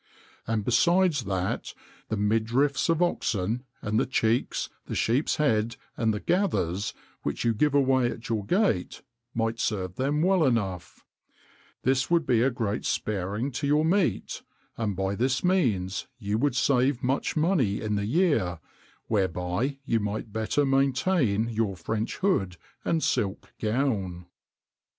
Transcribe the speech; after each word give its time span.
And 0.47 0.65
besides 0.65 1.25
that, 1.25 1.75
the 2.09 2.17
midriffs 2.17 2.89
of 2.89 3.03
oxen, 3.03 3.65
and 3.83 3.99
the 3.99 4.07
cheeks, 4.07 4.67
the 4.87 4.95
sheep's 4.95 5.35
heads, 5.35 5.77
and 5.95 6.11
the 6.11 6.19
gathers, 6.19 6.95
which 7.21 7.45
you 7.45 7.53
give 7.53 7.75
away 7.75 8.09
at 8.09 8.27
your 8.27 8.43
gate, 8.43 9.03
might 9.35 9.59
serve 9.59 9.97
them 9.97 10.23
well 10.23 10.43
enough; 10.43 11.05
this 11.83 12.09
would 12.09 12.25
be 12.25 12.41
a 12.41 12.49
great 12.49 12.81
spareing 12.83 13.51
to 13.53 13.67
your 13.67 13.85
meat, 13.85 14.41
and 14.75 14.95
by 14.95 15.13
this 15.13 15.43
means 15.43 16.07
you 16.17 16.39
would 16.39 16.55
save 16.55 17.03
much 17.03 17.37
money 17.37 17.79
in 17.79 17.93
the 17.93 18.07
year, 18.07 18.57
whereby 19.05 19.77
you 19.85 19.99
might 19.99 20.33
better 20.33 20.65
maintain 20.65 21.47
your 21.47 21.75
French 21.75 22.17
hood 22.17 22.57
and 22.83 23.03
silk 23.03 23.53
gown." 23.59 24.25